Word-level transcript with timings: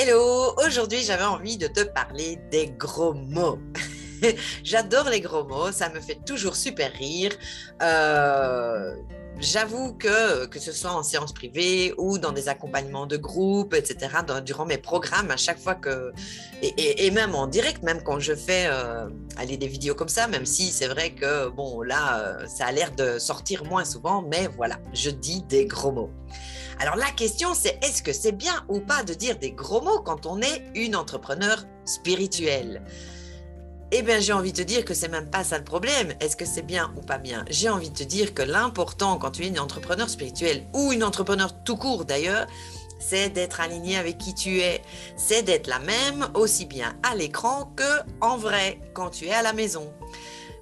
Hello, 0.00 0.54
aujourd'hui 0.64 1.02
j'avais 1.02 1.24
envie 1.24 1.56
de 1.56 1.66
te 1.66 1.80
parler 1.80 2.38
des 2.52 2.68
gros 2.68 3.14
mots. 3.14 3.58
J'adore 4.62 5.08
les 5.08 5.20
gros 5.20 5.42
mots, 5.42 5.72
ça 5.72 5.88
me 5.88 5.98
fait 5.98 6.20
toujours 6.24 6.54
super 6.54 6.92
rire. 6.92 7.32
Euh, 7.82 8.94
J'avoue 9.40 9.92
que, 9.92 10.46
que 10.46 10.58
ce 10.58 10.72
soit 10.72 10.90
en 10.90 11.04
séance 11.04 11.32
privée 11.32 11.94
ou 11.96 12.18
dans 12.18 12.32
des 12.32 12.48
accompagnements 12.48 13.06
de 13.06 13.16
groupe, 13.16 13.72
etc., 13.72 14.08
durant 14.44 14.66
mes 14.66 14.78
programmes, 14.78 15.30
à 15.30 15.36
chaque 15.36 15.60
fois 15.60 15.76
que, 15.76 16.12
et, 16.60 17.10
même 17.12 17.36
en 17.36 17.46
direct, 17.46 17.84
même 17.84 18.02
quand 18.02 18.18
je 18.18 18.34
fais 18.34 18.66
euh, 18.66 19.08
aller 19.36 19.56
des 19.56 19.68
vidéos 19.68 19.94
comme 19.94 20.08
ça, 20.08 20.26
même 20.26 20.44
si 20.44 20.72
c'est 20.72 20.88
vrai 20.88 21.10
que, 21.10 21.48
bon, 21.50 21.82
là, 21.82 22.18
euh, 22.18 22.46
ça 22.48 22.66
a 22.66 22.72
l'air 22.72 22.90
de 22.96 23.20
sortir 23.20 23.64
moins 23.64 23.84
souvent, 23.84 24.22
mais 24.22 24.48
voilà, 24.56 24.80
je 24.92 25.10
dis 25.10 25.42
des 25.42 25.66
gros 25.66 25.92
mots. 25.92 26.10
Alors 26.80 26.94
la 26.96 27.10
question, 27.10 27.54
c'est 27.54 27.78
est-ce 27.82 28.02
que 28.02 28.12
c'est 28.12 28.32
bien 28.32 28.64
ou 28.68 28.78
pas 28.78 29.02
de 29.02 29.12
dire 29.12 29.36
des 29.36 29.50
gros 29.50 29.80
mots 29.80 30.00
quand 30.00 30.26
on 30.26 30.40
est 30.40 30.62
une 30.74 30.94
entrepreneur 30.94 31.64
spirituelle? 31.84 32.82
Eh 33.90 34.02
bien, 34.02 34.20
j'ai 34.20 34.32
envie 34.32 34.52
de 34.52 34.58
te 34.58 34.62
dire 34.62 34.84
que 34.84 34.94
c'est 34.94 35.08
même 35.08 35.28
pas 35.28 35.42
ça 35.42 35.58
le 35.58 35.64
problème. 35.64 36.14
Est-ce 36.20 36.36
que 36.36 36.44
c'est 36.44 36.62
bien 36.62 36.92
ou 36.96 37.00
pas 37.00 37.18
bien? 37.18 37.44
J'ai 37.48 37.68
envie 37.68 37.90
de 37.90 37.96
te 37.96 38.04
dire 38.04 38.32
que 38.32 38.42
l'important 38.42 39.16
quand 39.16 39.32
tu 39.32 39.44
es 39.44 39.48
une 39.48 39.58
entrepreneur 39.58 40.08
spirituelle 40.08 40.66
ou 40.72 40.92
une 40.92 41.02
entrepreneur 41.02 41.64
tout 41.64 41.76
court 41.76 42.04
d'ailleurs, 42.04 42.46
c'est 43.00 43.30
d'être 43.30 43.60
aligné 43.60 43.96
avec 43.96 44.18
qui 44.18 44.34
tu 44.34 44.60
es. 44.60 44.82
C'est 45.16 45.42
d'être 45.42 45.66
la 45.66 45.80
même 45.80 46.28
aussi 46.34 46.64
bien 46.64 46.96
à 47.02 47.16
l'écran 47.16 47.72
que 47.74 48.02
en 48.20 48.36
vrai 48.36 48.78
quand 48.94 49.10
tu 49.10 49.26
es 49.26 49.32
à 49.32 49.42
la 49.42 49.52
maison. 49.52 49.92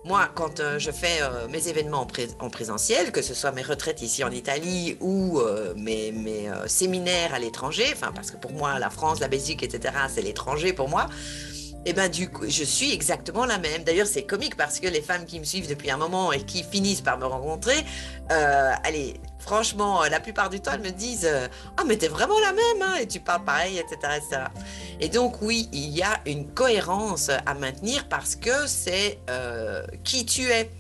Moi, 0.07 0.29
quand 0.37 0.61
euh, 0.61 0.79
je 0.79 0.93
fais 0.93 1.21
euh, 1.21 1.49
mes 1.49 1.67
événements 1.67 2.07
en, 2.39 2.49
présentiel, 2.49 3.11
que 3.11 3.23
ce 3.23 3.35
soit 3.35 3.51
mes 3.51 3.63
retraites 3.63 4.03
ici 4.03 4.23
en 4.23 4.31
Italie 4.31 4.97
ou 5.01 5.41
euh, 5.41 5.75
mes, 5.77 6.15
séminaires 6.67 7.35
à 7.35 7.41
l'étranger, 7.41 7.87
enfin 7.93 8.13
parce 8.15 8.31
que 8.31 8.37
pour 8.37 8.53
moi 8.53 8.79
la 8.79 8.89
France, 8.89 9.19
la 9.19 9.27
Belgique, 9.27 9.65
etc., 9.65 9.93
c'est 10.09 10.23
l'étranger 10.23 10.73
pour 10.73 10.89
moi. 10.89 11.09
Et 11.85 11.91
eh 11.91 11.93
ben 11.93 12.09
du 12.09 12.29
coup, 12.29 12.45
je 12.49 12.65
suis 12.65 12.93
exactement 12.93 13.47
la 13.47 13.59
même. 13.59 13.83
D'ailleurs, 13.83 14.07
c'est 14.07 14.23
comique 14.23 14.57
parce 14.57 14.79
que 14.79 14.87
les 14.87 15.03
femmes 15.03 15.25
qui 15.25 15.41
me 15.41 15.45
suivent 15.45 15.69
depuis 15.69 15.91
un 15.91 15.97
moment 15.97 16.33
et 16.33 16.43
qui 16.43 16.63
finissent 16.63 17.01
par 17.01 17.19
me 17.19 17.27
rencontrer, 17.27 17.85
allez, 18.29 19.15
franchement, 19.47 20.03
la 20.05 20.21
plupart 20.21 20.51
du 20.51 20.61
temps, 20.61 20.73
elles 20.75 20.81
me 20.81 20.91
disent 20.91 21.31
Ah, 21.77 21.85
mais 21.87 21.97
t'es 21.97 22.09
vraiment 22.09 22.39
la 22.41 22.53
même, 22.53 22.83
hein, 22.83 22.95
et 23.01 23.07
tu 23.07 23.21
parles 23.21 23.45
pareil, 23.45 23.79
etc., 23.79 24.19
etc. 24.19 24.43
Et 25.01 25.09
donc, 25.09 25.41
oui, 25.41 25.69
il 25.73 25.89
y 25.89 26.03
a 26.03 26.21
une 26.27 26.53
cohérence 26.53 27.31
à 27.31 27.55
maintenir 27.55 28.09
parce 28.09 28.37
que 28.37 28.67
c'est 28.67 29.21
euh, 29.31 29.87
qui 30.05 30.27
tu 30.27 30.51
es. 30.51 30.71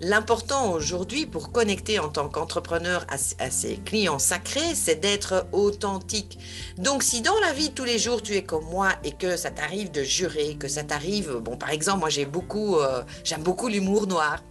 L'important 0.00 0.72
aujourd'hui 0.72 1.24
pour 1.24 1.52
connecter 1.52 1.98
en 1.98 2.10
tant 2.10 2.28
qu'entrepreneur 2.28 3.06
à, 3.08 3.16
ses 3.50 3.76
clients 3.76 4.18
sacrés, 4.18 4.74
c'est 4.74 4.96
d'être 4.96 5.46
authentique. 5.52 6.38
Donc 6.76 7.02
si 7.02 7.22
dans 7.22 7.38
la 7.40 7.54
vie 7.54 7.72
tous 7.72 7.84
les 7.84 7.98
jours 7.98 8.20
tu 8.20 8.34
es 8.34 8.42
comme 8.42 8.66
moi 8.66 8.90
et 9.04 9.12
que 9.12 9.38
ça 9.38 9.50
t'arrive 9.50 9.90
de 9.90 10.02
jurer, 10.02 10.56
que 10.56 10.68
ça 10.68 10.84
t'arrive, 10.84 11.36
bon 11.36 11.56
par 11.56 11.70
exemple 11.70 12.00
moi 12.00 12.10
j'ai 12.10 12.26
beaucoup, 12.26 12.76
euh, 12.76 13.04
j'aime 13.24 13.42
beaucoup 13.42 13.68
l'humour 13.68 14.06
noir. 14.06 14.42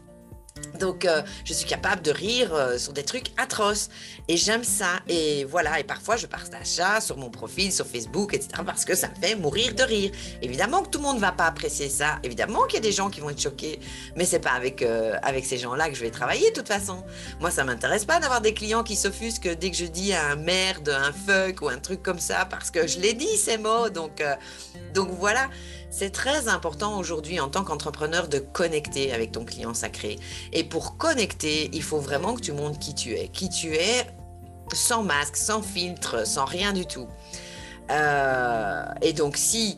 Donc, 0.77 1.05
euh, 1.05 1.21
je 1.43 1.53
suis 1.53 1.67
capable 1.67 2.01
de 2.01 2.11
rire 2.11 2.53
euh, 2.53 2.77
sur 2.77 2.93
des 2.93 3.03
trucs 3.03 3.27
atroces. 3.37 3.89
Et 4.27 4.37
j'aime 4.37 4.63
ça. 4.63 4.99
Et 5.07 5.45
voilà. 5.45 5.79
Et 5.79 5.83
parfois, 5.83 6.17
je 6.17 6.27
partage 6.27 6.67
ça 6.67 7.01
sur 7.01 7.17
mon 7.17 7.29
profil, 7.29 7.71
sur 7.71 7.85
Facebook, 7.85 8.33
etc. 8.33 8.61
Parce 8.65 8.85
que 8.85 8.95
ça 8.95 9.07
me 9.09 9.15
fait 9.15 9.35
mourir 9.35 9.73
de 9.73 9.83
rire. 9.83 10.11
Évidemment 10.41 10.81
que 10.81 10.89
tout 10.89 10.99
le 10.99 11.05
monde 11.05 11.17
ne 11.17 11.21
va 11.21 11.31
pas 11.31 11.45
apprécier 11.45 11.89
ça. 11.89 12.19
Évidemment 12.23 12.63
qu'il 12.65 12.75
y 12.75 12.77
a 12.77 12.81
des 12.81 12.91
gens 12.91 13.09
qui 13.09 13.19
vont 13.19 13.29
être 13.29 13.41
choqués. 13.41 13.79
Mais 14.15 14.25
c'est 14.25 14.39
pas 14.39 14.51
avec, 14.51 14.81
euh, 14.81 15.15
avec 15.21 15.45
ces 15.45 15.57
gens-là 15.57 15.89
que 15.89 15.95
je 15.95 16.01
vais 16.01 16.11
travailler, 16.11 16.49
de 16.51 16.55
toute 16.55 16.67
façon. 16.67 17.03
Moi, 17.39 17.51
ça 17.51 17.63
m'intéresse 17.63 18.05
pas 18.05 18.19
d'avoir 18.19 18.41
des 18.41 18.53
clients 18.53 18.83
qui 18.83 18.95
s'offusquent 18.95 19.57
dès 19.57 19.71
que 19.71 19.77
je 19.77 19.85
dis 19.85 20.13
un 20.13 20.35
merde, 20.35 20.89
un 20.89 21.11
fuck 21.11 21.61
ou 21.61 21.69
un 21.69 21.79
truc 21.79 22.03
comme 22.03 22.19
ça. 22.19 22.45
Parce 22.45 22.71
que 22.71 22.87
je 22.87 22.99
l'ai 22.99 23.13
dit, 23.13 23.37
ces 23.37 23.57
mots. 23.57 23.89
Donc, 23.89 24.23
donc 24.93 25.09
voilà. 25.11 25.49
C'est 25.97 26.09
très 26.09 26.49
important 26.49 26.99
aujourd'hui 26.99 27.39
en 27.39 27.47
tant 27.47 27.63
qu'entrepreneur 27.63 28.27
de 28.27 28.39
connecter 28.39 29.13
avec 29.13 29.31
ton 29.31 29.45
client 29.45 29.73
sacré. 29.73 30.19
Et 30.51 30.64
pour 30.65 30.97
connecter, 30.97 31.69
il 31.73 31.83
faut 31.83 31.99
vraiment 31.99 32.35
que 32.35 32.41
tu 32.41 32.51
montres 32.51 32.79
qui 32.79 32.93
tu 32.93 33.13
es. 33.13 33.27
Qui 33.27 33.49
tu 33.49 33.75
es 33.75 34.05
sans 34.73 35.03
masque, 35.03 35.37
sans 35.37 35.61
filtre, 35.61 36.25
sans 36.27 36.45
rien 36.45 36.73
du 36.73 36.85
tout. 36.85 37.07
Euh, 37.91 38.83
et 39.01 39.13
donc 39.13 39.37
si 39.37 39.77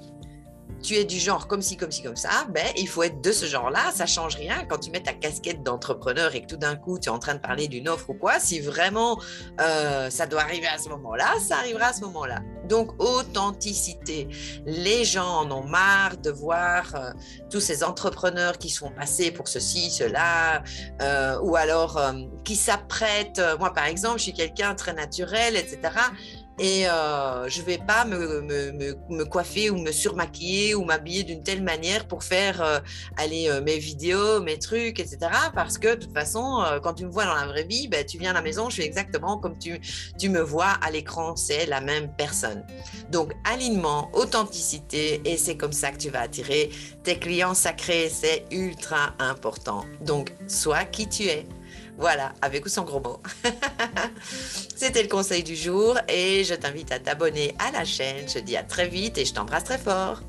tu 0.82 0.96
es 0.96 1.06
du 1.06 1.20
genre 1.20 1.48
comme 1.48 1.62
ci, 1.62 1.78
comme 1.78 1.92
ci, 1.92 2.04
comme 2.04 2.16
ça, 2.16 2.46
ben, 2.50 2.66
il 2.78 2.88
faut 2.88 3.04
être 3.04 3.22
de 3.22 3.32
ce 3.32 3.46
genre-là. 3.46 3.92
Ça 3.94 4.06
change 4.06 4.36
rien 4.36 4.66
quand 4.68 4.78
tu 4.78 4.92
mets 4.92 5.02
ta 5.02 5.14
casquette 5.14 5.64
d'entrepreneur 5.64 6.36
et 6.36 6.42
que 6.42 6.48
tout 6.48 6.58
d'un 6.58 6.76
coup, 6.76 7.00
tu 7.00 7.10
es 7.10 7.12
en 7.12 7.20
train 7.20 7.36
de 7.36 7.40
parler 7.40 7.68
d'une 7.68 7.90
offre 7.90 8.10
ou 8.10 8.14
quoi. 8.14 8.40
Si 8.40 8.60
vraiment 8.60 9.20
euh, 9.60 10.10
ça 10.10 10.28
doit 10.28 10.42
arriver 10.42 10.68
à 10.68 10.78
ce 10.78 10.90
moment-là, 10.90 11.34
ça 11.40 11.58
arrivera 11.58 11.88
à 11.88 11.94
ce 11.94 12.02
moment-là. 12.02 12.40
Donc, 12.66 13.02
authenticité. 13.02 14.28
Les 14.66 15.06
gens 15.06 15.42
en 15.42 15.52
ont 15.52 15.64
marre 15.64 16.18
de 16.18 16.30
voir 16.30 16.96
euh, 16.96 17.12
tous 17.50 17.62
ces 17.62 17.84
entrepreneurs 17.84 18.58
qui 18.58 18.70
sont 18.70 18.92
passés 18.92 19.32
pour 19.32 19.48
ceci, 19.48 19.90
cela, 19.90 20.64
euh, 21.02 21.40
ou 21.42 21.56
alors 21.56 22.00
qui 22.44 22.56
s'apprêtent. 22.56 23.42
Moi, 23.60 23.74
par 23.74 23.86
exemple, 23.86 24.18
je 24.18 24.24
suis 24.24 24.34
quelqu'un 24.34 24.76
très 24.76 24.94
naturel, 24.94 25.56
etc 25.56 25.92
et 26.60 26.88
euh, 26.90 27.48
je 27.50 27.62
vais 27.62 27.78
pas 27.78 28.04
me, 28.06 28.42
me, 28.42 28.96
me, 29.10 29.26
coiffer 29.26 29.70
ou 29.70 29.78
me 29.78 29.92
surmaquiller 29.92 30.74
ou 30.74 30.84
m'habiller 30.84 31.24
d'une 31.24 31.44
telle 31.44 31.62
manière 31.62 32.08
pour 32.08 32.24
faire 32.24 32.62
euh, 32.62 32.80
aller 33.16 33.48
euh, 33.48 33.62
mes 33.62 33.78
vidéos, 33.78 34.42
mes 34.42 34.58
trucs, 34.58 35.00
etc. 35.00 35.18
Parce 35.54 35.78
que 35.78 35.90
de 35.90 36.02
toute 36.02 36.14
façon, 36.14 36.64
euh, 36.64 36.80
quand 36.80 36.96
tu 36.96 37.06
me 37.06 37.12
vois 37.12 37.26
dans 37.26 37.36
la 37.36 37.46
vraie 37.46 37.64
vie, 37.64 37.88
ben, 37.88 38.04
tu 38.04 38.18
viens 38.18 38.32
à 38.32 38.34
la 38.34 38.42
maison, 38.42 38.70
je 38.70 38.76
suis 38.76 38.84
exactement 38.84 39.38
comme 39.38 39.60
tu, 39.60 39.80
tu 40.18 40.30
me 40.30 40.42
vois 40.42 40.74
à 40.82 40.90
l'écran, 40.90 41.36
c'est 41.36 41.68
la 41.68 41.80
même 41.80 42.12
personne. 42.18 42.66
Donc 43.12 43.34
alignement, 43.44 44.10
authenticité, 44.14 45.22
et 45.26 45.38
c'est 45.38 45.58
comme 45.58 45.74
ça 45.74 45.92
que 45.92 45.98
tu 45.98 46.10
vas 46.10 46.22
attirer 46.22 46.72
tes 47.04 47.20
clients 47.20 47.54
sacrés, 47.54 48.10
c'est 48.10 48.46
ultra 48.50 49.14
important. 49.20 49.86
Donc 50.02 50.34
sois 50.48 50.86
qui 50.86 51.08
tu 51.08 51.26
es. 51.26 51.46
Voilà, 52.00 52.34
avec 52.44 52.64
ou 52.66 52.70
sans 52.70 52.84
gros 52.84 53.00
mots. 53.00 53.22
Le 55.00 55.08
conseil 55.08 55.44
du 55.44 55.56
jour 55.56 55.96
et 56.08 56.44
je 56.44 56.56
t'invite 56.56 56.92
à 56.92 56.98
t'abonner 56.98 57.54
à 57.60 57.72
la 57.72 57.86
chaîne. 57.86 58.28
Je 58.28 58.34
te 58.34 58.40
dis 58.40 58.58
à 58.58 58.64
très 58.64 58.88
vite 58.88 59.20
et 59.20 59.26
je 59.26 59.34
t'embrasse 59.34 59.64
très 59.64 59.78
fort. 59.78 60.22